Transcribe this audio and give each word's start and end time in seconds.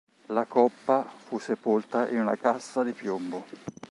La 0.29 0.45
coppa 0.47 1.03
fu 1.05 1.37
sepolta 1.37 2.09
in 2.09 2.21
una 2.21 2.35
cassa 2.35 2.81
di 2.83 2.91
piombo. 2.91 3.45